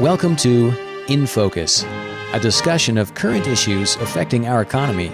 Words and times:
Welcome 0.00 0.36
to 0.36 0.72
In 1.08 1.26
Focus, 1.26 1.82
a 2.32 2.38
discussion 2.38 2.98
of 2.98 3.16
current 3.16 3.48
issues 3.48 3.96
affecting 3.96 4.46
our 4.46 4.62
economy, 4.62 5.10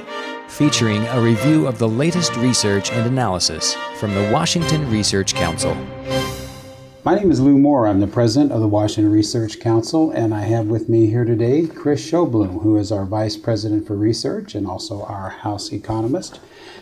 featuring 0.47 1.07
a 1.07 1.23
review 1.23 1.67
of 1.67 1.79
the 1.79 1.89
latest 1.89 2.37
research 2.37 2.93
and 2.93 3.07
analysis 3.07 3.73
from 3.97 4.13
the 4.13 4.31
Washington 4.31 4.91
Research 4.91 5.35
Council. 5.35 5.75
My 7.03 7.15
name 7.15 7.31
is 7.31 7.41
Lou 7.41 7.57
Moore. 7.57 7.89
I'm 7.89 8.01
the 8.01 8.07
president 8.07 8.53
of 8.53 8.61
the 8.61 8.69
Washington 8.69 9.11
Research 9.11 9.59
Council, 9.59 10.11
and 10.11 10.35
I 10.35 10.43
have 10.43 10.67
with 10.67 10.91
me 10.91 11.07
here 11.07 11.25
today 11.25 11.67
Chris 11.67 12.05
Sjoblom, 12.07 12.63
who 12.63 12.77
is 12.77 12.93
our 12.93 13.07
vice 13.07 13.39
president 13.39 13.87
for 13.87 13.97
research 13.97 14.55
and 14.55 14.67
also 14.67 15.03
our 15.05 15.31
house 15.31 15.73
economist, 15.73 16.41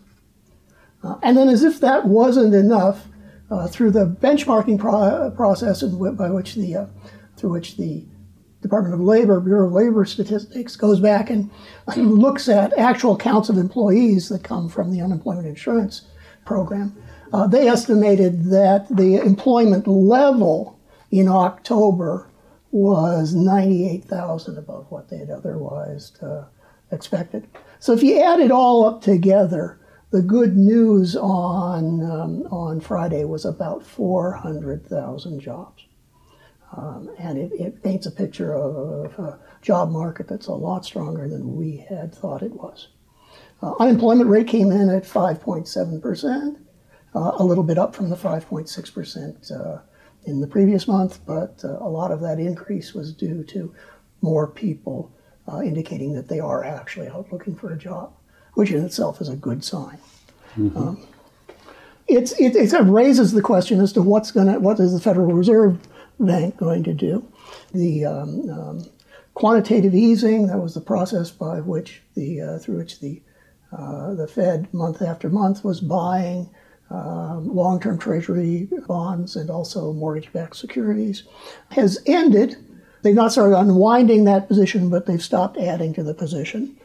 Uh, 1.03 1.17
and 1.23 1.37
then, 1.37 1.51
as 1.51 1.63
if 1.63 1.81
that 1.81 2.07
wasn't 2.07 2.55
enough, 2.55 3.07
uh, 3.51 3.69
through 3.69 3.91
the 3.91 4.07
benchmarking 4.07 4.79
pro- 4.79 5.31
process 5.33 5.83
by 5.83 6.31
which 6.31 6.55
the, 6.55 6.75
uh, 6.75 6.87
through 7.37 7.51
which 7.51 7.77
the 7.77 8.07
Department 8.63 8.95
of 8.95 9.01
Labor, 9.01 9.41
Bureau 9.41 9.67
of 9.67 9.75
Labor 9.75 10.07
Statistics 10.07 10.77
goes 10.77 10.99
back 10.99 11.29
and 11.29 11.51
looks 11.97 12.49
at 12.49 12.73
actual 12.79 13.15
counts 13.15 13.51
of 13.51 13.59
employees 13.59 14.31
that 14.31 14.43
come 14.43 14.71
from 14.71 14.91
the 14.91 15.03
unemployment 15.03 15.47
insurance 15.47 16.07
program. 16.45 16.97
Uh, 17.33 17.47
they 17.47 17.69
estimated 17.69 18.45
that 18.45 18.87
the 18.89 19.17
employment 19.17 19.87
level 19.87 20.79
in 21.11 21.29
October 21.29 22.29
was 22.71 23.35
98,000 23.35 24.59
above 24.59 24.91
what 24.91 25.09
they 25.09 25.19
had 25.19 25.31
otherwise 25.31 26.13
uh, 26.23 26.45
expected. 26.91 27.47
So 27.79 27.93
if 27.93 28.03
you 28.03 28.21
add 28.21 28.41
it 28.41 28.51
all 28.51 28.85
up 28.85 29.03
together, 29.03 29.79
the 30.11 30.23
good 30.23 30.57
news 30.57 31.17
on, 31.17 32.03
um, 32.09 32.43
on 32.51 32.81
Friday 32.81 33.25
was 33.25 33.45
about 33.45 33.85
400,000 33.85 35.41
jobs. 35.41 35.85
Um, 36.77 37.11
and 37.19 37.39
it, 37.39 37.53
it, 37.53 37.83
paints 37.83 38.07
a 38.07 38.11
picture 38.11 38.55
of, 38.55 38.77
of, 38.77 39.19
a 39.19 39.39
job 39.63 39.91
market 39.91 40.27
that's 40.27 40.49
a 40.49 40.53
lot 40.53 40.85
stronger 40.85 41.29
than 41.29 41.57
we 41.57 41.77
had 41.77 42.15
thought 42.15 42.43
it 42.43 42.53
was. 42.53 42.89
Uh, 43.65 43.75
unemployment 43.79 44.29
rate 44.29 44.47
came 44.47 44.71
in 44.71 44.91
at 44.91 45.05
5.7%, 45.05 46.57
uh, 47.15 47.33
a 47.39 47.43
little 47.43 47.65
bit 47.65 47.79
up 47.79 47.95
from 47.95 48.11
the 48.11 48.17
5.6% 48.17 49.53
uh, 49.53 49.81
in 50.27 50.43
the 50.43 50.47
previous 50.47 50.87
month, 50.87 51.21
but 51.25 51.63
uh, 51.65 51.79
a 51.79 51.89
lot 51.89 52.11
of 52.11 52.21
that 52.21 52.39
increase 52.39 52.93
was 52.93 53.15
due 53.15 53.43
to 53.43 53.75
more 54.21 54.47
people 54.47 55.11
uh, 55.51 55.63
indicating 55.63 56.13
that 56.13 56.29
they 56.29 56.41
are 56.41 56.63
actually 56.63 57.09
out 57.09 57.33
looking 57.33 57.57
for 57.57 57.73
a 57.73 57.79
job, 57.79 58.13
which 58.53 58.71
in 58.71 58.85
itself 58.85 59.23
is 59.23 59.31
a 59.31 59.37
good 59.37 59.65
sign. 59.65 59.97
Mm-hmm. 60.59 60.77
Um, 60.77 61.07
it's, 62.07 62.39
it, 62.39 62.55
it 62.57 62.79
raises 62.83 63.33
the 63.33 63.41
question 63.41 63.81
as 63.81 63.95
to 63.95 64.03
what's 64.03 64.31
going 64.31 64.53
to, 64.53 64.59
what 64.59 64.79
is 64.79 64.93
the 64.93 65.01
Federal 65.01 65.33
Reserve 65.33 65.79
Bank 66.21 66.59
going 66.59 66.85
to 66.85 66.93
do? 66.93 67.27
The 67.73 68.05
um, 68.05 68.51
um, 68.51 68.91
quantitative 69.33 69.95
easing, 69.95 70.49
that 70.49 70.59
was 70.59 70.75
the 70.75 70.83
process 70.83 71.31
by 71.31 71.61
which 71.61 72.03
the, 72.15 72.43
uh, 72.43 72.59
through 72.59 72.77
which 72.77 73.01
the, 73.01 73.23
the 74.15 74.29
Fed 74.29 74.73
month 74.73 75.03
after 75.03 75.29
month 75.29 75.65
was 75.65 75.81
buying 75.81 76.51
um, 76.91 77.55
long 77.55 77.81
term 77.81 77.99
treasury 77.99 78.69
bonds 78.87 79.37
and 79.37 79.51
also 79.51 79.93
mortgage 79.93 80.33
backed 80.33 80.57
securities, 80.57 81.25
has 81.71 82.01
ended. 82.07 82.57
They've 83.03 83.15
not 83.15 83.33
started 83.33 83.59
unwinding 83.59 84.25
that 84.25 84.49
position, 84.49 84.89
but 84.89 85.07
they've 85.07 85.23
stopped 85.23 85.59
adding 85.59 85.93
to 85.95 86.03
the 86.03 86.15
position. 86.15 86.77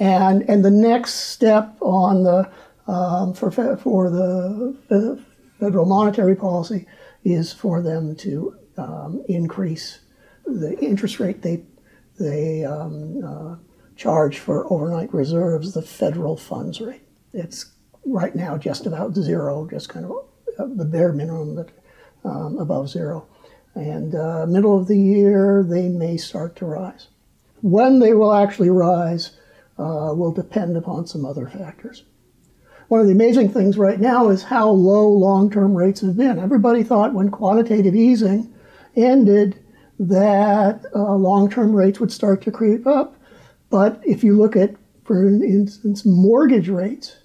And, 0.00 0.48
and 0.48 0.64
the 0.64 0.70
next 0.70 1.14
step 1.30 1.76
on 1.80 2.24
the, 2.24 2.50
um, 2.90 3.34
for, 3.34 3.50
for 3.50 4.10
the 4.10 5.22
federal 5.60 5.86
monetary 5.86 6.34
policy 6.34 6.86
is 7.24 7.52
for 7.52 7.82
them 7.82 8.16
to 8.16 8.56
um, 8.76 9.22
increase 9.28 10.00
the 10.44 10.76
interest 10.80 11.20
rate 11.20 11.42
they, 11.42 11.62
they 12.18 12.64
um, 12.64 13.22
uh, 13.24 13.56
charge 14.02 14.38
for 14.38 14.70
overnight 14.72 15.14
reserves, 15.14 15.74
the 15.74 15.82
federal 15.82 16.36
funds 16.36 16.80
rate. 16.80 17.02
It's 17.32 17.72
right 18.04 18.34
now 18.34 18.58
just 18.58 18.84
about 18.84 19.14
zero, 19.14 19.68
just 19.70 19.88
kind 19.88 20.04
of 20.04 20.10
uh, 20.58 20.66
the 20.74 20.84
bare 20.84 21.12
minimum, 21.12 21.54
but 21.54 21.70
um, 22.28 22.58
above 22.58 22.88
zero. 22.88 23.28
And 23.76 24.16
uh, 24.16 24.46
middle 24.46 24.76
of 24.76 24.88
the 24.88 24.98
year, 24.98 25.64
they 25.66 25.88
may 25.88 26.16
start 26.16 26.56
to 26.56 26.66
rise. 26.66 27.08
When 27.60 28.00
they 28.00 28.12
will 28.12 28.32
actually 28.32 28.70
rise 28.70 29.38
uh, 29.78 30.12
will 30.14 30.32
depend 30.32 30.76
upon 30.76 31.06
some 31.06 31.24
other 31.24 31.46
factors. 31.46 32.04
One 32.88 33.00
of 33.00 33.06
the 33.06 33.12
amazing 33.12 33.50
things 33.50 33.78
right 33.78 34.00
now 34.00 34.28
is 34.28 34.42
how 34.42 34.68
low 34.68 35.08
long 35.08 35.48
term 35.48 35.74
rates 35.74 36.00
have 36.00 36.16
been. 36.16 36.40
Everybody 36.40 36.82
thought 36.82 37.14
when 37.14 37.30
quantitative 37.30 37.94
easing 37.94 38.52
ended 38.96 39.58
that 39.98 40.84
uh, 40.94 41.14
long 41.14 41.48
term 41.48 41.74
rates 41.74 42.00
would 42.00 42.12
start 42.12 42.42
to 42.42 42.50
creep 42.50 42.86
up. 42.86 43.16
But 43.72 44.02
if 44.04 44.22
you 44.22 44.36
look 44.36 44.54
at, 44.54 44.76
for 45.02 45.26
instance, 45.26 46.04
mortgage 46.04 46.68
rates, 46.68 47.16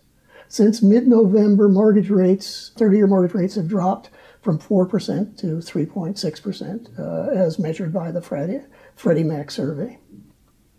since 0.47 0.81
mid 0.81 1.05
November, 1.05 1.67
mortgage 1.67 2.09
rates, 2.09 2.71
30 2.77 2.95
year 2.95 3.05
mortgage 3.05 3.35
rates 3.35 3.55
have 3.55 3.67
dropped 3.67 4.09
from 4.41 4.57
4% 4.57 5.37
to 5.39 5.57
3.6%, 5.57 6.99
uh, 6.99 7.31
as 7.37 7.59
measured 7.59 7.91
by 7.91 8.11
the 8.11 8.21
Freddie, 8.21 8.61
Freddie 8.95 9.25
Mac 9.25 9.51
survey, 9.51 9.99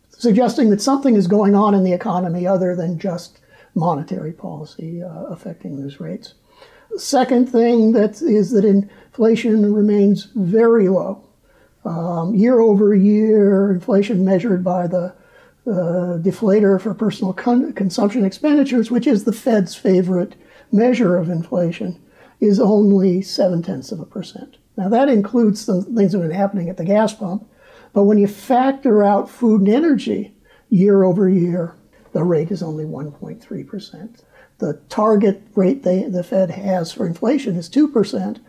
suggesting 0.08 0.70
that 0.70 0.80
something 0.80 1.16
is 1.16 1.26
going 1.26 1.54
on 1.54 1.74
in 1.74 1.84
the 1.84 1.92
economy 1.92 2.46
other 2.46 2.74
than 2.74 2.98
just 2.98 3.38
monetary 3.74 4.32
policy 4.32 5.02
uh, 5.02 5.24
affecting 5.24 5.76
those 5.76 6.00
rates. 6.00 6.32
The 6.90 6.98
second 6.98 7.50
thing 7.50 7.92
that 7.92 8.22
is 8.22 8.52
that 8.52 8.64
inflation 8.64 9.74
remains 9.74 10.28
very 10.34 10.88
low. 10.88 11.28
Um, 11.84 12.34
year 12.34 12.58
over 12.58 12.94
year, 12.94 13.70
inflation 13.70 14.24
measured 14.24 14.64
by 14.64 14.86
the 14.86 15.14
uh, 15.68 16.18
deflator 16.18 16.80
for 16.80 16.94
personal 16.94 17.32
con- 17.32 17.72
consumption 17.74 18.24
expenditures, 18.24 18.90
which 18.90 19.06
is 19.06 19.24
the 19.24 19.32
Fed's 19.32 19.74
favorite 19.74 20.34
measure 20.72 21.16
of 21.16 21.28
inflation, 21.28 22.00
is 22.40 22.60
only 22.60 23.20
seven 23.20 23.62
tenths 23.62 23.92
of 23.92 24.00
a 24.00 24.06
percent. 24.06 24.56
Now, 24.76 24.88
that 24.88 25.08
includes 25.08 25.60
some 25.60 25.82
things 25.94 26.12
that 26.12 26.20
have 26.20 26.28
been 26.28 26.36
happening 26.36 26.68
at 26.68 26.76
the 26.76 26.84
gas 26.84 27.12
pump, 27.12 27.48
but 27.92 28.04
when 28.04 28.18
you 28.18 28.28
factor 28.28 29.02
out 29.02 29.28
food 29.28 29.62
and 29.62 29.68
energy 29.68 30.34
year 30.70 31.04
over 31.04 31.28
year, 31.28 31.74
the 32.12 32.22
rate 32.24 32.50
is 32.50 32.62
only 32.62 32.84
1.3%. 32.84 34.22
The 34.58 34.80
target 34.88 35.42
rate 35.54 35.82
they, 35.82 36.04
the 36.04 36.22
Fed 36.22 36.50
has 36.50 36.92
for 36.92 37.06
inflation 37.06 37.56
is 37.56 37.68
2%. 37.68 38.40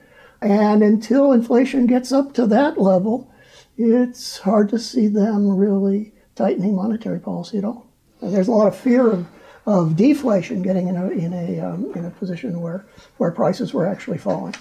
And 0.41 0.83
until 0.83 1.31
inflation 1.31 1.85
gets 1.85 2.11
up 2.11 2.33
to 2.35 2.47
that 2.47 2.79
level, 2.79 3.31
it's 3.77 4.39
hard 4.39 4.69
to 4.69 4.79
see 4.79 5.07
them 5.07 5.55
really 5.55 6.13
tightening 6.39 6.73
monetary 6.73 7.19
policy 7.19 7.57
at 7.57 7.65
all. 7.65 7.85
There's 8.21 8.47
a 8.47 8.51
lot 8.51 8.67
of 8.67 8.75
fear 8.75 9.11
of, 9.11 9.27
of 9.65 9.97
deflation 9.97 10.61
getting 10.61 10.87
in 10.87 10.95
a, 10.95 11.09
in, 11.09 11.33
a, 11.33 11.59
um, 11.59 11.91
in 11.95 12.05
a 12.05 12.09
position 12.11 12.61
where, 12.61 12.85
where 13.17 13.29
prices 13.29 13.73
were 13.73 13.85
actually 13.85 14.17
falling. 14.17 14.55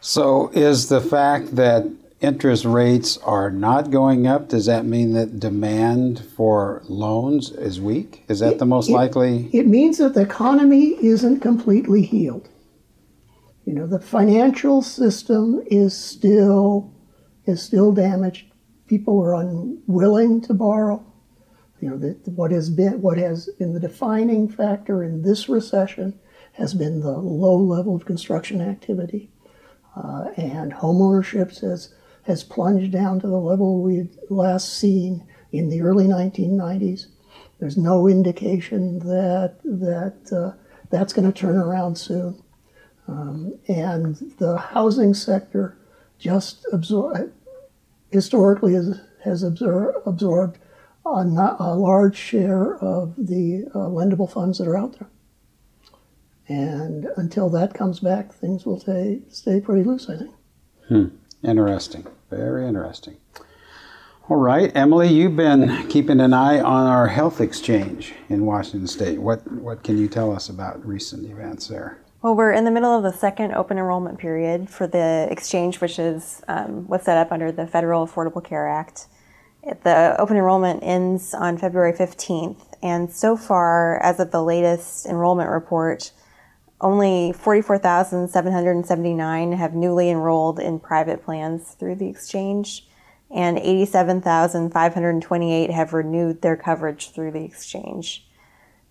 So, 0.00 0.48
is 0.48 0.88
the 0.88 1.00
fact 1.00 1.54
that 1.56 1.86
interest 2.20 2.64
rates 2.64 3.18
are 3.18 3.50
not 3.50 3.90
going 3.90 4.26
up, 4.26 4.48
does 4.48 4.66
that 4.66 4.84
mean 4.84 5.12
that 5.12 5.38
demand 5.38 6.24
for 6.36 6.82
loans 6.88 7.50
is 7.52 7.80
weak? 7.80 8.24
Is 8.28 8.40
that 8.40 8.54
it, 8.54 8.58
the 8.58 8.66
most 8.66 8.88
it, 8.88 8.94
likely? 8.94 9.48
It 9.52 9.66
means 9.66 9.98
that 9.98 10.14
the 10.14 10.22
economy 10.22 10.96
isn't 11.04 11.40
completely 11.40 12.02
healed. 12.02 12.48
You 13.64 13.74
know, 13.74 13.86
the 13.86 14.00
financial 14.00 14.82
system 14.82 15.62
is 15.66 15.96
still 15.96 16.92
is 17.46 17.62
still 17.62 17.92
damaged. 17.92 18.49
People 18.90 19.22
are 19.22 19.36
unwilling 19.36 20.40
to 20.40 20.52
borrow. 20.52 21.06
You 21.80 21.90
know, 21.90 21.96
the, 21.96 22.08
what 22.28 22.50
has 22.50 22.70
been 22.70 23.00
what 23.00 23.18
has 23.18 23.48
been 23.56 23.72
the 23.72 23.78
defining 23.78 24.48
factor 24.48 25.04
in 25.04 25.22
this 25.22 25.48
recession 25.48 26.18
has 26.54 26.74
been 26.74 26.98
the 26.98 27.16
low 27.16 27.54
level 27.56 27.94
of 27.94 28.04
construction 28.04 28.60
activity, 28.60 29.30
uh, 29.94 30.30
and 30.36 30.72
homeownership 30.72 31.60
has 31.60 31.94
has 32.24 32.42
plunged 32.42 32.90
down 32.90 33.20
to 33.20 33.28
the 33.28 33.38
level 33.38 33.80
we 33.80 34.08
last 34.28 34.76
seen 34.76 35.24
in 35.52 35.68
the 35.68 35.82
early 35.82 36.06
1990s. 36.06 37.06
There's 37.60 37.76
no 37.76 38.08
indication 38.08 38.98
that 38.98 39.58
that 39.62 40.32
uh, 40.36 40.58
that's 40.90 41.12
going 41.12 41.32
to 41.32 41.40
turn 41.40 41.56
around 41.56 41.96
soon, 41.96 42.42
um, 43.06 43.56
and 43.68 44.16
the 44.38 44.58
housing 44.58 45.14
sector 45.14 45.78
just 46.18 46.66
absor- 46.72 47.30
historically 48.10 48.74
has, 48.74 49.00
has 49.24 49.44
absor- 49.44 50.02
absorbed 50.06 50.58
a, 51.06 51.24
not, 51.24 51.56
a 51.60 51.74
large 51.74 52.16
share 52.16 52.76
of 52.76 53.14
the 53.16 53.66
uh, 53.74 53.78
lendable 53.78 54.30
funds 54.30 54.58
that 54.58 54.68
are 54.68 54.76
out 54.76 54.98
there. 54.98 55.08
And 56.48 57.06
until 57.16 57.48
that 57.50 57.74
comes 57.74 58.00
back, 58.00 58.32
things 58.32 58.66
will 58.66 58.80
stay, 58.80 59.20
stay 59.28 59.60
pretty 59.60 59.84
loose, 59.84 60.10
I 60.10 60.16
think. 60.16 60.34
Hmm. 60.88 61.06
Interesting. 61.42 62.06
Very 62.28 62.66
interesting. 62.66 63.16
All 64.28 64.36
right, 64.36 64.70
Emily, 64.76 65.08
you've 65.08 65.36
been 65.36 65.88
keeping 65.88 66.20
an 66.20 66.32
eye 66.32 66.60
on 66.60 66.86
our 66.86 67.08
health 67.08 67.40
exchange 67.40 68.14
in 68.28 68.46
Washington 68.46 68.86
State. 68.86 69.20
What, 69.20 69.50
what 69.50 69.82
can 69.82 69.98
you 69.98 70.06
tell 70.06 70.32
us 70.32 70.48
about 70.48 70.86
recent 70.86 71.28
events 71.28 71.66
there? 71.68 71.98
Well, 72.22 72.34
we're 72.34 72.52
in 72.52 72.66
the 72.66 72.70
middle 72.70 72.94
of 72.94 73.02
the 73.02 73.14
second 73.14 73.54
open 73.54 73.78
enrollment 73.78 74.18
period 74.18 74.68
for 74.68 74.86
the 74.86 75.26
exchange, 75.30 75.80
which 75.80 75.98
is 75.98 76.42
um, 76.48 76.86
what's 76.86 77.06
set 77.06 77.16
up 77.16 77.32
under 77.32 77.50
the 77.50 77.66
Federal 77.66 78.06
Affordable 78.06 78.44
Care 78.44 78.68
Act. 78.68 79.06
The 79.62 80.16
open 80.18 80.36
enrollment 80.36 80.82
ends 80.82 81.32
on 81.32 81.56
February 81.56 81.94
15th, 81.94 82.74
and 82.82 83.10
so 83.10 83.38
far, 83.38 83.98
as 84.02 84.20
of 84.20 84.32
the 84.32 84.42
latest 84.42 85.06
enrollment 85.06 85.48
report, 85.48 86.12
only 86.82 87.32
44,779 87.32 89.52
have 89.52 89.74
newly 89.74 90.10
enrolled 90.10 90.60
in 90.60 90.78
private 90.78 91.24
plans 91.24 91.70
through 91.70 91.94
the 91.94 92.10
exchange, 92.10 92.86
and 93.30 93.58
87,528 93.58 95.70
have 95.70 95.94
renewed 95.94 96.42
their 96.42 96.56
coverage 96.56 97.12
through 97.12 97.30
the 97.30 97.44
exchange. 97.44 98.26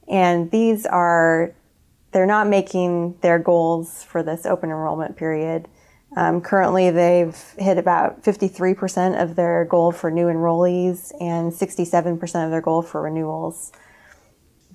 And 0.08 0.50
these 0.50 0.88
are, 0.88 1.54
they're 2.12 2.26
not 2.26 2.48
making 2.48 3.18
their 3.22 3.40
goals 3.40 4.04
for 4.04 4.24
this 4.24 4.46
open 4.46 4.70
enrollment 4.70 5.16
period. 5.16 5.68
Um, 6.18 6.42
currently, 6.42 6.90
they've 6.90 7.38
hit 7.58 7.78
about 7.78 8.24
53% 8.24 9.22
of 9.22 9.36
their 9.36 9.66
goal 9.66 9.92
for 9.92 10.10
new 10.10 10.26
enrollees 10.26 11.12
and 11.22 11.52
67% 11.52 12.46
of 12.46 12.52
their 12.52 12.62
goal 12.62 12.82
for 12.82 13.02
renewals. 13.04 13.72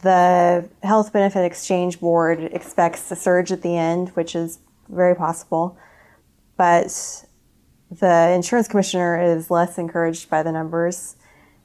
The 0.03 0.69
Health 0.83 1.13
Benefit 1.13 1.45
Exchange 1.45 1.99
Board 1.99 2.41
expects 2.53 3.11
a 3.11 3.17
surge 3.17 3.51
at 3.51 3.63
the 3.63 3.77
end, 3.77 4.11
which 4.11 4.37
is 4.37 4.59
very 4.89 5.17
possible, 5.17 5.77
but 6.57 7.25
the 7.91 8.31
insurance 8.35 8.69
commissioner 8.69 9.21
is 9.21 9.51
less 9.51 9.79
encouraged 9.79 10.29
by 10.29 10.43
the 10.43 10.53
numbers. 10.53 11.17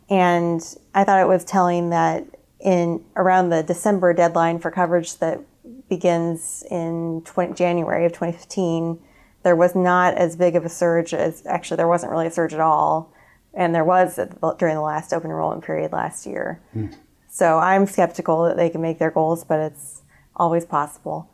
And 0.10 0.62
I 0.96 1.04
thought 1.04 1.22
it 1.22 1.28
was 1.28 1.44
telling 1.44 1.90
that 1.90 2.26
in 2.60 3.04
around 3.16 3.50
the 3.50 3.64
December 3.64 4.14
deadline 4.14 4.60
for 4.60 4.72
coverage 4.72 5.18
that 5.18 5.42
begins 5.90 6.64
in 6.70 7.22
20, 7.26 7.54
January 7.54 8.06
of 8.06 8.12
2015, 8.12 9.00
there 9.44 9.56
was 9.56 9.76
not 9.76 10.16
as 10.16 10.36
big 10.36 10.56
of 10.56 10.66
a 10.66 10.70
surge 10.70 11.14
as 11.14 11.46
actually 11.46 11.78
there 11.78 11.88
wasn't 11.88 12.12
really 12.12 12.28
a 12.28 12.32
surge 12.32 12.54
at 12.54 12.60
all, 12.60 13.14
and 13.54 13.74
there 13.74 13.86
was 13.86 14.20
during 14.58 14.76
the 14.76 14.82
last 14.82 15.14
open 15.14 15.30
enrollment 15.30 15.64
period 15.64 15.92
last 15.92 16.26
year. 16.26 16.62
Mm. 16.76 16.96
So 17.28 17.60
I'm 17.60 17.86
skeptical 17.86 18.44
that 18.46 18.58
they 18.58 18.70
can 18.70 18.82
make 18.82 19.00
their 19.00 19.12
goals, 19.12 19.44
but 19.44 19.60
it's 19.60 20.02
always 20.36 20.66
possible. 20.66 21.30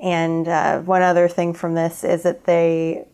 And 0.00 0.48
uh, 0.48 0.80
one 0.80 1.02
other 1.02 1.28
thing 1.28 1.52
from 1.54 1.74
this 1.74 2.04
is 2.04 2.22
that 2.22 2.44
they, 2.44 3.06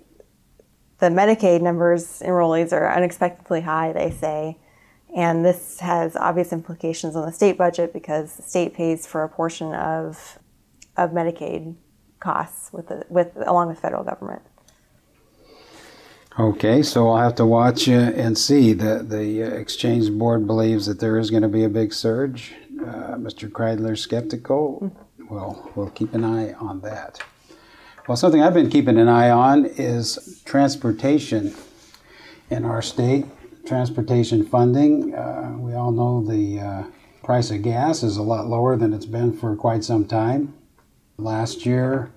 the 0.98 1.06
Medicaid 1.06 1.60
numbers 1.60 2.22
enrollees 2.24 2.72
are 2.72 2.92
unexpectedly 2.92 3.62
high, 3.62 3.92
they 3.92 4.10
say. 4.10 4.58
And 5.16 5.44
this 5.44 5.80
has 5.80 6.16
obvious 6.16 6.52
implications 6.52 7.16
on 7.16 7.26
the 7.26 7.32
state 7.32 7.56
budget 7.56 7.92
because 7.92 8.36
the 8.36 8.42
state 8.42 8.74
pays 8.74 9.06
for 9.06 9.22
a 9.22 9.28
portion 9.28 9.74
of, 9.74 10.38
of 10.98 11.10
Medicaid 11.10 11.76
costs 12.20 12.72
with, 12.72 12.88
the, 12.88 13.04
with 13.08 13.32
along 13.46 13.68
with 13.68 13.80
federal 13.80 14.04
government. 14.04 14.42
Okay, 16.38 16.82
so 16.82 17.08
I'll 17.08 17.22
have 17.22 17.34
to 17.36 17.46
watch 17.46 17.88
uh, 17.88 17.92
and 17.92 18.38
see. 18.38 18.72
The, 18.72 19.02
the 19.02 19.42
uh, 19.42 19.46
Exchange 19.56 20.10
Board 20.12 20.46
believes 20.46 20.86
that 20.86 21.00
there 21.00 21.18
is 21.18 21.30
going 21.30 21.42
to 21.42 21.48
be 21.48 21.64
a 21.64 21.68
big 21.68 21.92
surge. 21.92 22.54
Uh, 22.80 23.16
Mr. 23.16 23.48
Kreidler's 23.48 24.00
skeptical. 24.00 24.80
Mm-hmm. 24.82 25.34
Well, 25.34 25.70
we'll 25.74 25.90
keep 25.90 26.14
an 26.14 26.24
eye 26.24 26.52
on 26.54 26.80
that. 26.82 27.18
Well, 28.06 28.16
something 28.16 28.40
I've 28.40 28.54
been 28.54 28.70
keeping 28.70 28.98
an 28.98 29.08
eye 29.08 29.30
on 29.30 29.66
is 29.66 30.42
transportation 30.44 31.54
in 32.50 32.64
our 32.64 32.82
state, 32.82 33.26
transportation 33.66 34.46
funding. 34.46 35.14
Uh, 35.14 35.56
we 35.58 35.74
all 35.74 35.90
know 35.90 36.24
the 36.24 36.60
uh, 36.60 36.84
price 37.22 37.50
of 37.50 37.62
gas 37.62 38.02
is 38.02 38.16
a 38.16 38.22
lot 38.22 38.46
lower 38.46 38.76
than 38.76 38.94
it's 38.94 39.06
been 39.06 39.36
for 39.36 39.54
quite 39.56 39.84
some 39.84 40.06
time. 40.06 40.54
Last 41.20 41.66
year, 41.66 42.12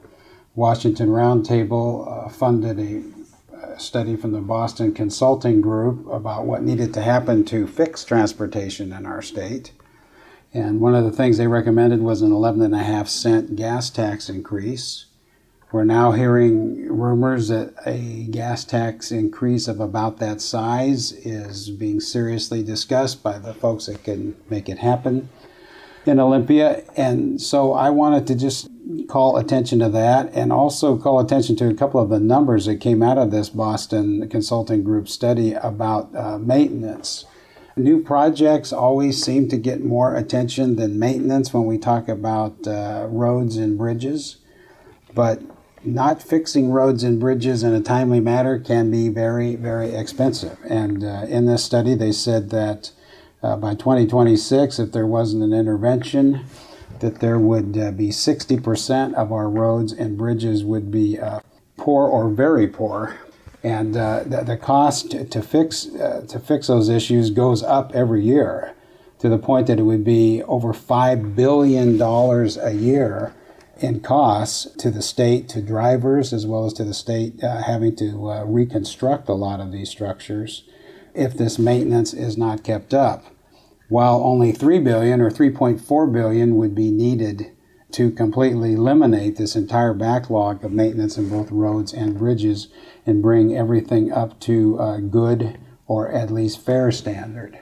Washington 0.54 1.10
Roundtable 1.10 2.28
uh, 2.28 2.30
funded 2.30 2.78
a 2.78 3.80
study 3.80 4.16
from 4.16 4.32
the 4.32 4.42
Boston 4.42 4.94
Consulting 4.94 5.60
Group 5.60 6.06
about 6.06 6.46
what 6.46 6.62
needed 6.62 6.94
to 6.94 7.02
happen 7.02 7.44
to 7.46 7.66
fix 7.66 8.04
transportation 8.04 8.94
in 8.94 9.08
our 9.08 9.24
state. 9.24 9.72
And 10.54 10.82
one 10.82 10.94
of 10.94 11.04
the 11.04 11.12
things 11.12 11.40
they 11.40 11.48
recommended 11.48 12.02
was 12.02 12.22
an 12.22 12.30
11.5 12.30 13.08
cent 13.08 13.56
gas 13.56 13.90
tax 13.90 14.30
increase. 14.30 15.06
We're 15.72 15.84
now 15.84 16.12
hearing 16.12 16.88
rumors 16.88 17.48
that 17.48 17.74
a 17.88 18.28
gas 18.30 18.64
tax 18.64 19.12
increase 19.12 19.68
of 19.68 19.80
about 19.80 20.20
that 20.20 20.42
size 20.42 21.12
is 21.12 21.72
being 21.72 22.02
seriously 22.02 22.62
discussed 22.62 23.24
by 23.24 23.40
the 23.40 23.56
folks 23.56 23.88
that 23.88 24.04
can 24.04 24.36
make 24.48 24.70
it 24.70 24.78
happen 24.78 25.30
in 26.06 26.20
Olympia. 26.20 26.84
And 26.96 27.42
so 27.42 27.74
I 27.74 27.90
wanted 27.90 28.28
to 28.28 28.36
just 28.36 28.70
call 29.08 29.38
attention 29.38 29.80
to 29.80 29.90
that 29.90 30.34
and 30.34 30.52
also 30.52 30.98
call 30.98 31.20
attention 31.20 31.56
to 31.58 31.70
a 31.70 31.74
couple 31.74 32.02
of 32.02 32.10
the 32.10 32.20
numbers 32.20 32.66
that 32.66 32.78
came 32.78 33.02
out 33.04 33.18
of 33.18 33.32
this 33.32 33.50
Boston 33.50 34.28
Consulting 34.30 34.84
Group 34.84 35.08
study 35.08 35.54
about 35.54 36.14
uh, 36.16 36.38
maintenance. 36.38 37.26
New 37.78 38.04
projects 38.04 38.74
always 38.74 39.24
seem 39.24 39.48
to 39.48 39.58
get 39.58 39.84
more 39.84 40.16
attention 40.16 40.76
than 40.76 41.00
maintenance 41.00 41.54
when 41.54 41.66
we 41.66 41.78
talk 41.78 42.10
about 42.10 42.68
uh, 42.68 43.08
roads 43.10 43.56
and 43.56 43.78
bridges, 43.78 44.38
but 45.14 45.42
not 45.84 46.22
fixing 46.22 46.70
roads 46.70 47.04
and 47.04 47.20
bridges 47.20 47.64
in 47.64 47.74
a 47.74 47.82
timely 47.82 48.20
manner 48.20 48.60
can 48.60 48.92
be 48.92 49.10
very, 49.10 49.56
very 49.56 49.96
expensive. 49.96 50.58
And 50.68 51.04
uh, 51.04 51.26
in 51.28 51.46
this 51.46 51.64
study, 51.64 51.96
they 51.96 52.12
said 52.12 52.50
that 52.50 52.92
uh, 53.44 53.56
by 53.56 53.74
2026, 53.74 54.80
if 54.80 54.92
there 54.92 55.08
wasn't 55.08 55.44
an 55.44 55.54
intervention, 55.54 56.46
that 57.00 57.20
there 57.20 57.40
would 57.40 57.78
uh, 57.78 57.92
be 57.92 58.10
60% 58.10 59.14
of 59.16 59.32
our 59.32 59.50
roads 59.50 59.92
and 59.92 60.18
bridges 60.18 60.64
would 60.64 60.92
be 60.92 61.20
uh, 61.20 61.40
poor 61.78 62.08
or 62.08 62.30
very 62.30 62.68
poor. 62.68 63.18
And 63.64 63.96
uh, 63.96 64.24
the, 64.26 64.44
the, 64.44 64.58
cost 64.58 65.12
to, 65.12 65.26
to 65.26 65.42
fix, 65.42 65.88
uh, 65.88 66.26
to 66.30 66.40
fix 66.40 66.68
those 66.68 66.90
issues 66.90 67.30
goes 67.32 67.64
up 67.64 67.92
every 67.94 68.24
year 68.24 68.74
to 69.20 69.30
the 69.30 69.38
point 69.38 69.68
that 69.68 69.80
it 69.80 69.84
would 69.84 70.04
be 70.04 70.42
over 70.44 70.74
$5 70.74 71.36
billion 71.36 72.02
a 72.02 72.72
year 72.72 73.34
in 73.80 74.00
costs 74.00 74.68
to 74.78 74.92
the 74.92 75.02
state, 75.02 75.48
to 75.50 75.62
drivers, 75.62 76.34
as 76.34 76.46
well 76.46 76.66
as 76.66 76.74
to 76.74 76.84
the 76.84 76.94
state 76.94 77.44
uh, 77.44 77.64
having 77.64 77.96
to 77.96 78.44
reconstruct 78.46 79.30
a 79.30 79.34
lot 79.34 79.60
of 79.60 79.72
these 79.72 79.90
structures 79.90 80.64
if 81.14 81.34
this 81.36 81.60
maintenance 81.60 82.14
is 82.14 82.38
not 82.38 82.64
kept 82.64 82.94
up 82.94 83.26
while 83.92 84.24
only 84.24 84.54
3 84.54 84.80
billion 84.80 85.20
or 85.20 85.30
3.4 85.30 86.14
billion 86.14 86.56
would 86.56 86.74
be 86.74 86.90
needed 86.90 87.52
to 87.92 88.10
completely 88.10 88.72
eliminate 88.72 89.36
this 89.36 89.54
entire 89.54 89.94
backlog 89.94 90.64
of 90.64 90.72
maintenance 90.72 91.18
in 91.18 91.28
both 91.28 91.52
roads 91.52 91.92
and 91.92 92.18
bridges 92.18 92.70
and 93.06 93.22
bring 93.22 93.54
everything 93.54 94.10
up 94.10 94.40
to 94.40 94.80
a 94.80 95.02
good 95.02 95.60
or 95.88 96.10
at 96.10 96.32
least 96.32 96.66
fair 96.66 96.90
standard. 96.90 97.60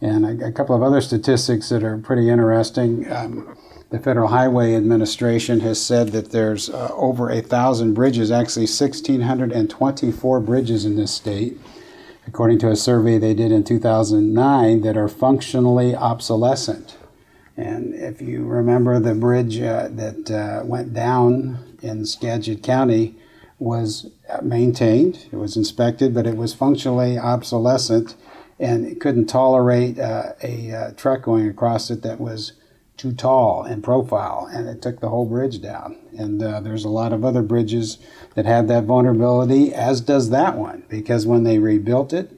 And 0.00 0.42
a, 0.42 0.48
a 0.48 0.52
couple 0.52 0.74
of 0.74 0.82
other 0.82 1.00
statistics 1.00 1.68
that 1.68 1.84
are 1.84 1.98
pretty 1.98 2.28
interesting. 2.28 3.10
Um, 3.12 3.56
the 3.90 4.00
Federal 4.00 4.26
Highway 4.26 4.74
Administration 4.74 5.60
has 5.60 5.80
said 5.80 6.08
that 6.08 6.32
there's 6.32 6.68
uh, 6.68 6.88
over 6.94 7.30
a 7.30 7.40
thousand 7.40 7.94
bridges, 7.94 8.32
actually 8.32 8.66
1,624 8.66 10.40
bridges 10.40 10.84
in 10.84 10.96
this 10.96 11.14
state, 11.14 11.60
according 12.26 12.58
to 12.60 12.70
a 12.70 12.76
survey 12.76 13.18
they 13.18 13.34
did 13.34 13.52
in 13.52 13.64
2009, 13.64 14.82
that 14.82 14.96
are 14.96 15.08
functionally 15.08 15.94
obsolescent. 15.94 16.96
And 17.56 17.94
if 17.94 18.22
you 18.22 18.44
remember, 18.44 18.98
the 18.98 19.14
bridge 19.14 19.60
uh, 19.60 19.88
that 19.90 20.30
uh, 20.30 20.64
went 20.64 20.94
down 20.94 21.76
in 21.82 22.06
Skagit 22.06 22.62
County 22.62 23.16
was 23.58 24.10
maintained, 24.42 25.26
it 25.30 25.36
was 25.36 25.56
inspected, 25.56 26.14
but 26.14 26.26
it 26.26 26.36
was 26.36 26.54
functionally 26.54 27.18
obsolescent 27.18 28.16
and 28.60 28.86
it 28.86 29.00
couldn't 29.00 29.26
tolerate 29.26 29.98
uh, 29.98 30.34
a 30.42 30.72
uh, 30.72 30.90
truck 30.92 31.22
going 31.22 31.48
across 31.48 31.90
it 31.90 32.02
that 32.02 32.20
was 32.20 32.52
too 33.00 33.12
tall 33.12 33.64
in 33.64 33.80
profile, 33.80 34.46
and 34.52 34.68
it 34.68 34.82
took 34.82 35.00
the 35.00 35.08
whole 35.08 35.24
bridge 35.24 35.62
down. 35.62 35.96
And 36.18 36.42
uh, 36.42 36.60
there's 36.60 36.84
a 36.84 36.90
lot 36.90 37.14
of 37.14 37.24
other 37.24 37.40
bridges 37.40 37.96
that 38.34 38.44
have 38.44 38.68
that 38.68 38.84
vulnerability, 38.84 39.72
as 39.72 40.02
does 40.02 40.28
that 40.28 40.58
one, 40.58 40.82
because 40.90 41.26
when 41.26 41.44
they 41.44 41.58
rebuilt 41.58 42.12
it, 42.12 42.30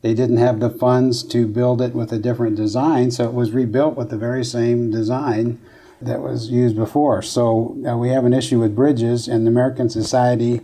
they 0.00 0.14
didn't 0.14 0.38
have 0.38 0.58
the 0.58 0.70
funds 0.70 1.22
to 1.24 1.46
build 1.46 1.82
it 1.82 1.92
with 1.94 2.14
a 2.14 2.18
different 2.18 2.56
design, 2.56 3.10
so 3.10 3.24
it 3.24 3.34
was 3.34 3.50
rebuilt 3.50 3.94
with 3.94 4.08
the 4.08 4.16
very 4.16 4.42
same 4.42 4.90
design 4.90 5.60
that 6.00 6.22
was 6.22 6.48
used 6.48 6.76
before. 6.76 7.20
So 7.20 7.76
uh, 7.86 7.98
we 7.98 8.08
have 8.08 8.24
an 8.24 8.32
issue 8.32 8.60
with 8.60 8.74
bridges, 8.74 9.28
and 9.28 9.44
the 9.44 9.50
American 9.50 9.90
Society 9.90 10.62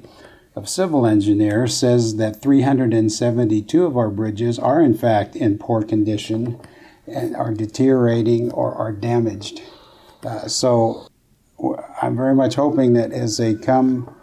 of 0.56 0.66
Civil 0.66 1.06
Engineers 1.06 1.76
says 1.76 2.16
that 2.16 2.40
372 2.40 3.84
of 3.84 3.98
our 3.98 4.08
bridges 4.08 4.58
are 4.58 4.80
in 4.80 4.94
fact 4.94 5.36
in 5.36 5.58
poor 5.58 5.82
condition 5.82 6.58
and 7.06 7.34
are 7.36 7.52
deteriorating 7.52 8.50
or 8.52 8.74
are 8.74 8.92
damaged. 8.92 9.62
Uh, 10.24 10.46
so 10.46 11.08
I'm 12.00 12.16
very 12.16 12.34
much 12.34 12.54
hoping 12.54 12.92
that 12.94 13.12
as 13.12 13.36
they 13.36 13.54
come 13.54 14.14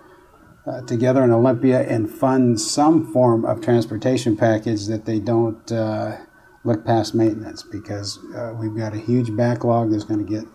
uh, 0.65 0.81
together 0.81 1.23
in 1.23 1.31
Olympia 1.31 1.81
and 1.81 2.09
fund 2.09 2.59
some 2.59 3.11
form 3.11 3.45
of 3.45 3.61
transportation 3.61 4.37
package, 4.37 4.87
that 4.87 5.05
they 5.05 5.19
don't 5.19 5.71
uh, 5.71 6.17
look 6.63 6.85
past 6.85 7.15
maintenance 7.15 7.63
because 7.63 8.19
uh, 8.35 8.53
we've 8.59 8.75
got 8.75 8.93
a 8.93 8.97
huge 8.97 9.35
backlog 9.35 9.91
that's 9.91 10.03
going 10.03 10.25
to 10.25 10.29
get 10.29 10.45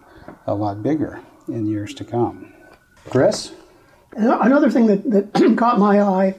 a 0.46 0.54
lot 0.54 0.82
bigger 0.82 1.20
in 1.48 1.66
years 1.66 1.94
to 1.94 2.04
come. 2.04 2.52
Chris? 3.10 3.52
Another 4.12 4.70
thing 4.70 4.86
that, 4.86 5.10
that 5.10 5.56
caught 5.58 5.78
my 5.78 6.00
eye 6.00 6.36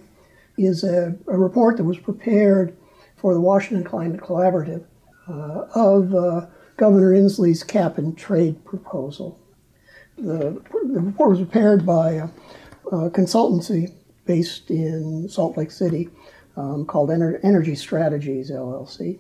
is 0.58 0.84
a, 0.84 1.16
a, 1.28 1.38
report 1.38 1.78
that 1.78 1.84
was 1.84 1.98
prepared 1.98 2.76
for 3.18 3.34
the 3.34 3.42
Washington 3.42 3.84
Climate 3.84 4.22
Collaborative 4.22 4.86
of 5.28 6.14
uh, 6.14 6.46
Governor 6.78 7.14
Inslee's 7.14 7.64
cap 7.64 7.98
and 7.98 8.18
trade 8.18 8.64
proposal. 8.66 9.40
The, 10.18 10.62
the 10.88 11.02
report 11.02 11.32
was 11.32 11.40
prepared 11.40 11.86
by 11.86 12.12
a, 12.12 12.26
a, 12.92 13.10
consultancy 13.10 13.92
based 14.26 14.70
in 14.70 15.28
Salt 15.30 15.58
Lake 15.58 15.72
City 15.72 16.10
um, 16.56 16.86
called 16.86 17.10
Ener- 17.10 17.40
Energy 17.44 17.76
Strategies 17.76 18.50
LLC. 18.50 19.20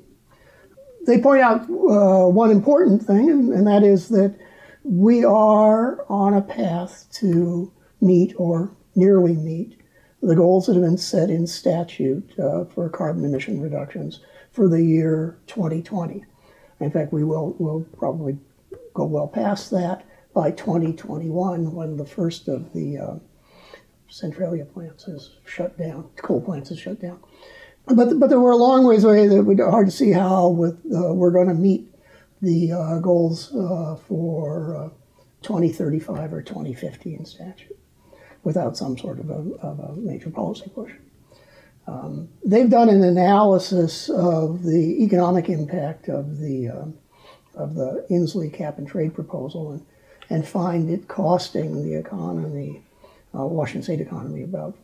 They 1.06 1.20
point 1.20 1.42
out 1.42 1.62
uh, 1.64 2.28
one 2.30 2.50
important 2.50 3.04
thing, 3.04 3.30
and, 3.30 3.54
and 3.54 3.68
that 3.68 3.84
is 3.84 4.10
that 4.10 4.36
we 4.84 5.24
are 5.24 6.06
on 6.10 6.34
a 6.34 6.42
path 6.42 7.08
to 7.14 7.72
meet 8.02 8.34
or 8.38 8.72
nearly 8.96 9.34
meet 9.34 9.80
the 10.22 10.36
goals 10.36 10.66
that 10.66 10.74
have 10.74 10.84
been 10.84 10.98
set 10.98 11.30
in 11.30 11.46
statute 11.46 12.38
uh, 12.40 12.66
for 12.66 12.90
carbon 12.90 13.26
emission 13.26 13.62
reductions 13.62 14.22
for 14.56 14.70
the 14.70 14.82
year 14.82 15.38
2020. 15.48 16.24
In 16.80 16.92
fact, 16.92 17.12
we 17.12 17.24
will 17.24 17.56
will 17.60 17.86
probably 17.98 18.38
go 18.94 19.06
well 19.06 19.28
past 19.28 19.70
that 19.72 20.06
by 20.34 20.52
2021 20.52 21.74
when 21.74 21.98
the 21.98 22.06
first 22.06 22.48
of 22.48 22.74
the 22.74 22.98
uh, 22.98 23.16
Centralia 24.08 24.66
plants 24.66 25.08
is 25.08 25.38
shut 25.46 25.78
down, 25.78 26.10
coal 26.16 26.42
plants 26.42 26.72
is 26.72 26.80
shut 26.80 27.02
down. 27.02 27.20
But, 27.86 28.20
but 28.20 28.30
there 28.30 28.40
were 28.40 28.52
a 28.52 28.58
long 28.58 28.84
ways 28.84 29.04
away 29.04 29.28
that 29.28 29.44
be 29.44 29.62
hard 29.62 29.88
to 29.88 29.92
see 29.92 30.12
how 30.12 30.48
with 30.48 30.76
uh, 30.94 31.14
we're 31.14 31.32
going 31.32 31.48
to 31.48 31.54
meet 31.54 31.88
the 32.42 32.72
uh, 32.72 33.00
goals 33.00 33.54
uh, 33.56 33.96
for 34.08 34.76
uh, 34.76 34.90
2035 35.42 36.34
or 36.34 36.42
2050 36.42 37.16
in 37.16 37.26
statute 37.26 37.78
without 38.44 38.76
some 38.76 38.98
sort 38.98 39.20
of 39.20 39.30
a, 39.30 39.54
of 39.62 39.80
a 39.80 39.96
major 39.98 40.30
policy 40.30 40.70
push. 40.74 40.92
Um, 41.88 42.30
they've 42.44 42.70
done 42.70 42.90
an 42.90 43.04
analysis 43.04 44.10
of 44.10 44.64
the 44.64 45.04
economic 45.04 45.50
impact 45.50 46.10
of 46.10 46.40
the 46.40 46.70
uh, 46.70 46.86
of 47.56 47.76
the 47.76 48.06
Inslee 48.10 48.52
cap 48.54 48.78
and 48.78 48.88
trade 48.88 49.14
proposal 49.14 49.72
and, 49.72 49.86
and 50.30 50.48
find 50.48 50.90
it 50.90 51.08
costing 51.08 51.84
the 51.84 51.96
economy, 51.96 52.84
uh, 53.34 53.46
Washington 53.46 53.84
state 53.84 54.02
economy, 54.02 54.44
about 54.44 54.78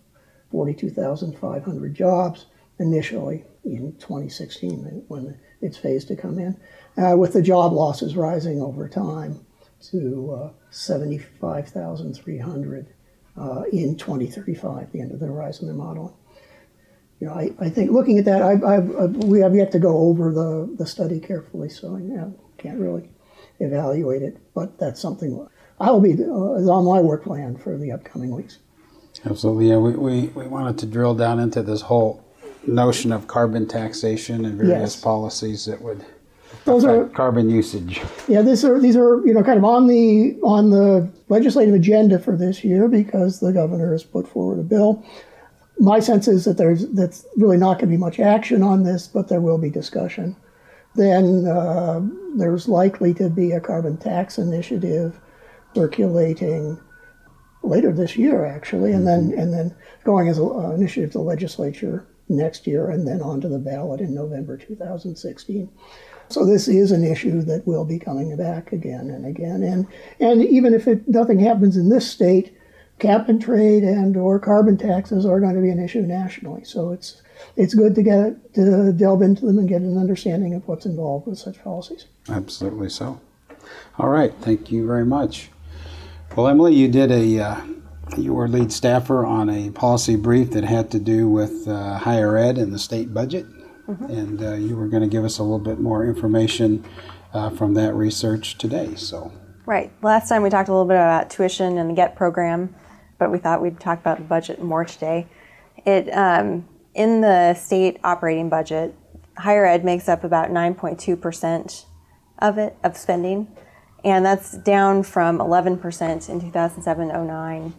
42,500 0.52 1.94
jobs 1.94 2.46
initially 2.80 3.44
in 3.66 3.92
2016 4.00 5.04
when 5.08 5.38
it's 5.62 5.78
phased 5.78 6.08
to 6.08 6.16
come 6.16 6.40
in, 6.40 6.56
uh, 6.98 7.18
with 7.18 7.34
the 7.34 7.42
job 7.42 7.74
losses 7.74 8.16
rising 8.16 8.62
over 8.62 8.88
time 8.88 9.46
to 9.82 10.32
uh, 10.34 10.50
75,300 10.70 12.88
uh, 13.38 13.64
in 13.72 13.98
2035, 13.98 14.92
the 14.92 15.02
end 15.02 15.12
of 15.12 15.20
the 15.20 15.28
horizon 15.28 15.68
they're 15.68 15.76
modeling 15.76 16.14
you 17.22 17.28
know, 17.28 17.34
I, 17.34 17.52
I 17.60 17.70
think 17.70 17.92
looking 17.92 18.18
at 18.18 18.26
that, 18.26 18.42
I've, 18.42 18.64
I've, 18.64 19.16
we 19.24 19.40
have 19.42 19.56
yet 19.56 19.72
to 19.74 19.80
go 19.80 19.96
over 19.96 20.34
the, 20.34 20.74
the 20.76 20.88
study 20.88 21.20
carefully, 21.20 21.70
so 21.70 21.96
I 21.96 22.62
can't 22.62 22.80
really 22.80 23.10
evaluate 23.60 24.24
it. 24.24 24.38
But 24.56 24.80
that's 24.80 25.00
something 25.00 25.48
I 25.80 25.92
will 25.92 26.02
be 26.02 26.14
uh, 26.14 26.28
on 26.28 26.84
my 26.84 27.00
work 27.00 27.24
plan 27.24 27.58
for 27.58 27.78
the 27.78 27.92
upcoming 27.92 28.36
weeks. 28.36 28.58
Absolutely, 29.24 29.70
yeah. 29.70 29.78
We, 29.78 29.92
we, 29.92 30.22
we 30.30 30.48
wanted 30.48 30.80
to 30.80 30.88
drill 30.88 31.14
down 31.14 31.40
into 31.40 31.62
this 31.62 31.82
whole 31.82 32.26
notion 32.66 33.12
of 33.12 33.28
carbon 33.28 33.68
taxation 33.68 34.44
and 34.44 34.58
various 34.58 34.96
yes. 34.96 35.02
policies 35.02 35.66
that 35.66 35.80
would 35.82 36.04
those 36.66 36.86
are 36.86 37.08
carbon 37.10 37.50
usage. 37.50 38.02
Yeah, 38.28 38.44
these 38.44 38.64
are 38.64 38.80
these 38.80 38.96
are 38.96 39.26
you 39.26 39.34
know 39.34 39.44
kind 39.44 39.58
of 39.58 39.64
on 39.64 39.88
the 39.88 40.38
on 40.44 40.70
the 40.70 41.10
legislative 41.28 41.74
agenda 41.74 42.20
for 42.20 42.36
this 42.36 42.64
year 42.64 42.88
because 42.88 43.40
the 43.40 43.52
governor 43.52 43.94
has 43.94 44.04
put 44.04 44.28
forward 44.28 44.60
a 44.60 44.64
bill 44.64 45.04
my 45.82 46.00
sense 46.00 46.28
is 46.28 46.46
that 46.46 46.58
there's 46.58 46.88
that's 46.90 47.26
really 47.36 47.58
not 47.58 47.80
going 47.80 47.90
to 47.90 47.98
be 47.98 47.98
much 47.98 48.20
action 48.20 48.62
on 48.62 48.84
this, 48.84 49.08
but 49.08 49.28
there 49.28 49.42
will 49.42 49.58
be 49.58 49.70
discussion. 49.70 50.36
Then 50.94 51.48
uh, 51.48 52.02
there's 52.38 52.68
likely 52.68 53.16
to 53.16 53.30
be 53.30 53.52
a 53.52 53.60
carbon 53.60 53.98
tax 53.98 54.38
initiative 54.38 55.20
circulating 55.74 56.80
later 57.64 57.92
this 57.92 58.16
year, 58.16 58.46
actually, 58.46 58.92
and 58.92 59.08
then 59.08 59.34
and 59.36 59.52
then 59.52 59.76
going 60.04 60.28
as 60.28 60.38
an 60.38 60.74
initiative 60.76 61.14
to 61.14 61.18
the 61.18 61.24
legislature 61.24 62.06
next 62.30 62.68
year, 62.68 62.92
and 62.92 63.08
then 63.08 63.20
onto 63.20 63.50
the 63.50 63.60
ballot 63.60 64.02
in 64.02 64.14
November 64.14 64.58
2016. 64.58 65.68
So 66.30 66.46
this 66.46 66.68
is 66.68 66.92
an 66.92 67.04
issue 67.04 67.42
that 67.42 67.66
will 67.66 67.86
be 67.86 67.98
coming 67.98 68.38
back 68.38 68.72
again 68.72 69.10
and 69.10 69.26
again, 69.26 69.64
and 69.64 69.88
and 70.20 70.46
even 70.46 70.76
if 70.76 70.88
it, 70.88 71.08
nothing 71.08 71.40
happens 71.40 71.76
in 71.76 71.90
this 71.90 72.08
state 72.08 72.56
cap 73.02 73.28
and 73.28 73.42
trade 73.42 73.84
and 73.84 74.16
or 74.16 74.40
carbon 74.40 74.78
taxes 74.78 75.26
are 75.26 75.40
going 75.40 75.56
to 75.56 75.62
be 75.62 75.70
an 75.70 75.84
issue 75.84 76.02
nationally. 76.02 76.64
So 76.64 76.92
it's 76.92 77.22
it's 77.58 77.74
good 77.74 77.96
to 77.96 78.04
get 78.04 78.54
to 78.54 78.94
delve 78.94 79.24
into 79.24 79.46
them 79.46 79.58
and 79.58 79.68
get 79.68 79.82
an 79.82 79.98
understanding 79.98 80.54
of 80.54 80.68
what's 80.68 80.86
involved 80.86 81.28
with 81.28 81.40
such 81.40 81.62
policies. 81.64 82.06
Absolutely 82.30 82.90
so. 82.90 83.20
All 83.98 84.10
right, 84.10 84.34
thank 84.42 84.72
you 84.72 84.86
very 84.86 85.06
much. 85.06 85.50
Well, 86.36 86.48
Emily, 86.48 86.76
you 86.76 86.88
did 86.88 87.12
a 87.12 87.40
uh, 87.40 87.62
you 88.18 88.34
were 88.34 88.48
lead 88.48 88.72
staffer 88.72 89.26
on 89.26 89.50
a 89.50 89.72
policy 89.72 90.16
brief 90.16 90.52
that 90.52 90.64
had 90.64 90.92
to 90.92 91.00
do 91.00 91.28
with 91.28 91.68
uh, 91.68 91.98
higher 91.98 92.38
ed 92.38 92.58
and 92.58 92.72
the 92.72 92.80
state 92.80 93.14
budget, 93.14 93.48
mm-hmm. 93.88 94.06
and 94.06 94.44
uh, 94.44 94.54
you 94.54 94.76
were 94.76 94.88
going 94.88 95.04
to 95.04 95.10
give 95.10 95.26
us 95.26 95.40
a 95.40 95.44
little 95.44 95.60
bit 95.60 95.80
more 95.80 96.06
information 96.06 96.86
uh, 97.34 97.50
from 97.50 97.74
that 97.74 97.96
research 97.96 98.58
today. 98.58 98.94
So. 98.96 99.32
Right. 99.66 99.92
Last 100.02 100.28
time 100.28 100.42
we 100.42 100.50
talked 100.50 100.70
a 100.70 100.72
little 100.72 100.88
bit 100.88 100.96
about 100.96 101.30
tuition 101.30 101.78
and 101.78 101.92
the 101.92 101.94
GET 101.94 102.16
program 102.16 102.76
but 103.22 103.32
we 103.32 103.38
thought 103.38 103.62
we'd 103.62 103.80
talk 103.80 104.00
about 104.00 104.18
the 104.18 104.24
budget 104.24 104.64
more 104.64 104.84
today. 104.84 105.28
It 105.86 106.10
um, 106.10 106.68
in 106.96 107.22
the 107.22 107.54
state 107.54 108.00
operating 108.04 108.50
budget, 108.50 108.96
higher 109.38 109.64
ed 109.64 109.86
makes 109.86 110.10
up 110.10 110.24
about 110.24 110.50
9.2 110.50 111.22
percent 111.22 111.86
of 112.40 112.58
it 112.58 112.76
of 112.84 112.98
spending, 112.98 113.48
and 114.04 114.26
that's 114.26 114.58
down 114.58 115.04
from 115.04 115.40
11 115.40 115.78
percent 115.78 116.30
in 116.30 116.42
2007-09. 116.42 117.74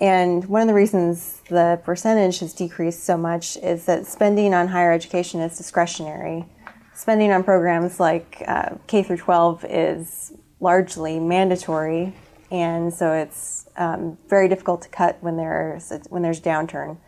And 0.00 0.44
one 0.46 0.62
of 0.62 0.66
the 0.66 0.74
reasons 0.74 1.40
the 1.48 1.80
percentage 1.84 2.40
has 2.40 2.52
decreased 2.52 3.04
so 3.04 3.16
much 3.16 3.56
is 3.58 3.84
that 3.84 4.06
spending 4.06 4.54
on 4.54 4.66
higher 4.68 4.92
education 4.92 5.40
is 5.40 5.56
discretionary. 5.56 6.46
Spending 6.94 7.30
on 7.30 7.44
programs 7.44 8.00
like 8.00 8.42
uh, 8.48 8.70
K 8.88 9.04
through 9.04 9.18
12 9.18 9.66
is 9.68 10.32
largely 10.58 11.20
mandatory, 11.20 12.12
and 12.50 12.92
so 12.92 13.12
it's 13.12 13.68
um, 13.76 14.18
very 14.28 14.48
difficult 14.48 14.82
to 14.82 14.88
cut 14.88 15.18
when 15.20 15.36
there's 15.36 15.92
when 16.08 16.22
there's 16.22 16.40
downturn. 16.40 16.98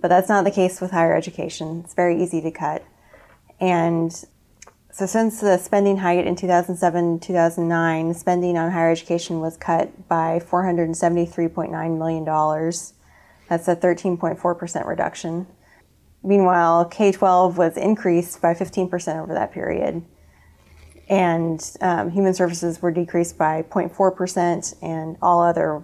But 0.00 0.08
that's 0.08 0.28
not 0.28 0.44
the 0.44 0.50
case 0.50 0.80
with 0.80 0.90
higher 0.90 1.16
education. 1.16 1.82
It's 1.84 1.94
very 1.94 2.22
easy 2.22 2.40
to 2.42 2.50
cut, 2.50 2.84
and 3.60 4.12
So, 4.92 5.06
since 5.06 5.40
the 5.40 5.58
spending 5.58 5.96
height 5.96 6.24
in 6.24 6.36
2007 6.36 7.18
2009, 7.18 8.14
spending 8.14 8.56
on 8.56 8.70
higher 8.70 8.92
education 8.92 9.40
was 9.40 9.56
cut 9.56 10.06
by 10.08 10.38
$473.9 10.38 11.98
million. 11.98 12.24
That's 13.48 13.66
a 13.66 13.74
13.4% 13.74 14.86
reduction. 14.86 15.48
Meanwhile, 16.22 16.84
K 16.86 17.10
12 17.10 17.58
was 17.58 17.76
increased 17.76 18.40
by 18.40 18.54
15% 18.54 19.20
over 19.20 19.34
that 19.34 19.50
period. 19.50 20.04
And 21.08 21.62
um, 21.80 22.10
human 22.10 22.34
services 22.34 22.80
were 22.80 22.90
decreased 22.90 23.36
by 23.36 23.62
0.4%, 23.62 24.74
and 24.82 25.16
all 25.20 25.42
other 25.42 25.82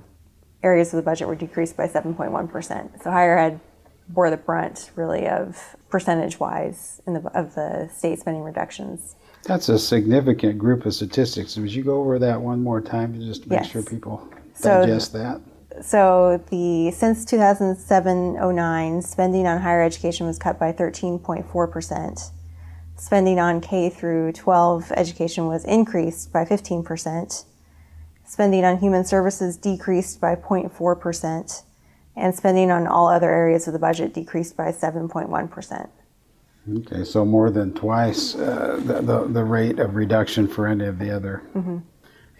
areas 0.62 0.92
of 0.92 0.96
the 0.96 1.02
budget 1.02 1.28
were 1.28 1.34
decreased 1.34 1.76
by 1.76 1.86
7.1%. 1.86 3.02
So 3.02 3.10
higher 3.10 3.38
ed 3.38 3.60
bore 4.08 4.30
the 4.30 4.36
brunt, 4.36 4.90
really, 4.96 5.28
of 5.28 5.76
percentage 5.88 6.40
wise 6.40 7.00
in 7.06 7.14
the, 7.14 7.20
of 7.38 7.54
the 7.54 7.88
state 7.94 8.18
spending 8.18 8.42
reductions. 8.42 9.16
That's 9.44 9.68
a 9.68 9.78
significant 9.78 10.58
group 10.58 10.84
of 10.84 10.94
statistics. 10.94 11.56
Would 11.56 11.72
you 11.72 11.82
go 11.82 12.00
over 12.00 12.18
that 12.18 12.40
one 12.40 12.62
more 12.62 12.80
time 12.80 13.12
to 13.14 13.20
just 13.24 13.46
make 13.46 13.60
yes. 13.60 13.70
sure 13.70 13.82
people 13.82 14.28
so, 14.54 14.80
digest 14.80 15.12
that? 15.14 15.40
So 15.82 16.42
the 16.50 16.90
since 16.90 17.24
2007-09, 17.24 19.02
spending 19.02 19.46
on 19.46 19.60
higher 19.60 19.82
education 19.82 20.26
was 20.26 20.38
cut 20.38 20.58
by 20.58 20.72
13.4 20.72 21.70
percent. 21.70 22.32
Spending 23.00 23.40
on 23.40 23.62
K 23.62 23.88
through 23.88 24.32
12 24.32 24.92
education 24.92 25.46
was 25.46 25.64
increased 25.64 26.34
by 26.34 26.44
15 26.44 26.82
percent. 26.82 27.46
Spending 28.26 28.62
on 28.62 28.76
human 28.76 29.06
services 29.06 29.56
decreased 29.56 30.20
by 30.20 30.36
0.4 30.36 31.00
percent, 31.00 31.62
and 32.14 32.34
spending 32.34 32.70
on 32.70 32.86
all 32.86 33.08
other 33.08 33.30
areas 33.30 33.66
of 33.66 33.72
the 33.72 33.78
budget 33.78 34.12
decreased 34.12 34.54
by 34.54 34.70
7.1 34.70 35.50
percent. 35.50 35.88
Okay, 36.76 37.02
so 37.04 37.24
more 37.24 37.48
than 37.48 37.72
twice 37.72 38.34
uh, 38.34 38.78
the, 38.84 39.00
the, 39.00 39.24
the, 39.28 39.44
rate 39.44 39.78
of 39.78 39.94
reduction 39.94 40.46
for 40.46 40.66
any 40.66 40.84
of 40.84 40.98
the 40.98 41.10
other 41.10 41.42
mm-hmm. 41.54 41.78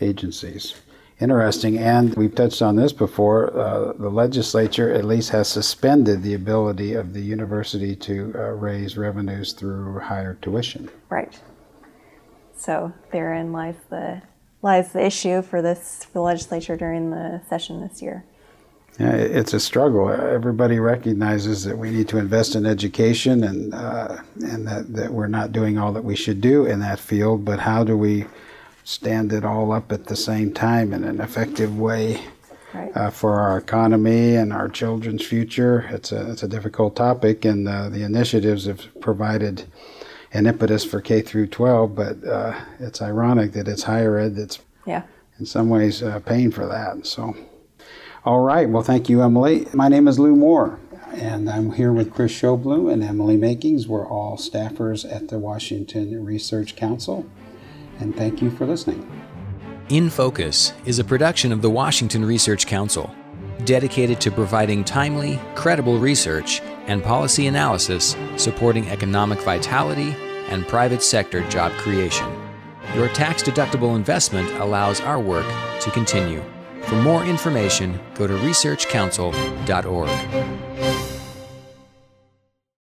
agencies. 0.03 0.75
Interesting, 1.21 1.77
and 1.77 2.15
we've 2.15 2.35
touched 2.35 2.63
on 2.63 2.77
this 2.77 2.95
before. 2.95 3.55
Uh, 3.55 3.93
the 3.93 4.09
legislature 4.09 4.91
at 4.91 5.05
least 5.05 5.29
has 5.31 5.49
suspended 5.49 6.23
the 6.23 6.33
ability 6.33 6.95
of 6.95 7.13
the 7.13 7.21
university 7.21 7.95
to 7.97 8.33
uh, 8.35 8.39
raise 8.53 8.97
revenues 8.97 9.53
through 9.53 9.99
higher 9.99 10.39
tuition. 10.41 10.89
Right. 11.11 11.39
So 12.57 12.93
therein 13.13 13.53
lies 13.53 13.77
the 13.91 14.23
lies 14.63 14.93
the 14.93 15.05
issue 15.05 15.43
for 15.43 15.61
this 15.61 16.05
for 16.05 16.13
the 16.13 16.21
legislature 16.23 16.77
during 16.77 17.11
the 17.11 17.43
session 17.49 17.87
this 17.87 18.01
year. 18.01 18.25
Yeah, 18.99 19.13
it's 19.13 19.55
a 19.55 19.61
struggle. 19.61 20.11
Everybody 20.11 20.79
recognizes 20.79 21.65
that 21.65 21.77
we 21.77 21.91
need 21.91 22.09
to 22.09 22.19
invest 22.19 22.55
in 22.55 22.67
education 22.67 23.45
and 23.45 23.75
uh, 23.75 24.19
and 24.43 24.67
that, 24.67 24.93
that 24.95 25.13
we're 25.13 25.27
not 25.27 25.53
doing 25.53 25.77
all 25.77 25.93
that 25.93 26.05
we 26.05 26.17
should 26.17 26.41
do 26.41 26.65
in 26.65 26.81
that 26.81 26.99
field. 26.99 27.45
But 27.45 27.61
how 27.61 27.85
do 27.85 27.97
we 27.97 28.25
stand 28.91 29.33
it 29.33 29.45
all 29.45 29.71
up 29.73 29.93
at 29.93 30.07
the 30.07 30.17
same 30.17 30.53
time 30.53 30.93
in 30.93 31.05
an 31.05 31.21
effective 31.21 31.79
way 31.79 32.21
right. 32.75 32.91
uh, 32.97 33.11
for 33.11 33.39
our 33.39 33.57
economy 33.57 34.35
and 34.35 34.53
our 34.53 34.69
children's 34.69 35.25
future? 35.25 35.87
It's 35.91 36.11
a 36.11 36.31
it's 36.33 36.43
a 36.43 36.49
difficult 36.49 36.97
topic, 36.97 37.45
and 37.45 37.69
uh, 37.69 37.89
the 37.89 38.03
initiatives 38.03 38.67
have 38.67 38.83
provided 39.01 39.65
an 40.33 40.47
impetus 40.47 40.85
for 40.85 41.01
K 41.01 41.23
through 41.23 41.47
12. 41.47 41.95
But 41.95 42.25
uh, 42.25 42.61
it's 42.81 43.01
ironic 43.01 43.53
that 43.53 43.69
it's 43.69 43.85
higher 43.85 44.19
ed 44.19 44.35
that's 44.35 44.59
yeah. 44.87 45.03
in 45.39 45.47
some 45.47 45.69
ways 45.69 46.03
uh, 46.03 46.19
paying 46.21 46.51
for 46.51 46.67
that. 46.67 47.07
So. 47.07 47.37
All 48.23 48.41
right. 48.41 48.69
Well, 48.69 48.83
thank 48.83 49.09
you, 49.09 49.23
Emily. 49.23 49.67
My 49.73 49.89
name 49.89 50.07
is 50.07 50.19
Lou 50.19 50.37
Moore, 50.37 50.79
and 51.15 51.49
I'm 51.49 51.73
here 51.73 51.91
with 51.91 52.13
Chris 52.13 52.39
Sjoblom 52.39 52.93
and 52.93 53.03
Emily 53.03 53.39
Makings. 53.39 53.89
We're 53.89 54.07
all 54.07 54.37
staffers 54.37 55.11
at 55.11 55.29
the 55.29 55.39
Washington 55.39 56.23
Research 56.23 56.77
Council, 56.77 57.25
and 58.01 58.17
thank 58.17 58.43
you 58.43 58.51
for 58.51 58.67
listening. 58.67 59.09
In 59.89 60.11
Focus 60.11 60.73
is 60.85 60.99
a 60.99 61.05
production 61.05 61.53
of 61.53 61.63
the 61.63 61.71
Washington 61.71 62.25
Research 62.25 62.67
Council, 62.67 63.11
dedicated 63.65 64.21
to 64.21 64.31
providing 64.31 64.85
timely, 64.85 65.41
credible 65.55 65.99
research 65.99 66.61
and 66.87 67.03
policy 67.03 67.47
analysis 67.47 68.17
supporting 68.37 68.89
economic 68.89 69.41
vitality 69.41 70.15
and 70.49 70.67
private 70.67 71.03
sector 71.03 71.47
job 71.49 71.73
creation. 71.73 72.27
Your 72.95 73.09
tax 73.09 73.43
deductible 73.43 73.97
investment 73.97 74.51
allows 74.61 75.01
our 75.01 75.21
work 75.21 75.47
to 75.81 75.91
continue. 75.91 76.43
For 76.83 76.97
more 76.97 77.25
information, 77.25 78.01
go 78.15 78.27
to 78.27 78.35
researchcouncil.org. 78.35 81.20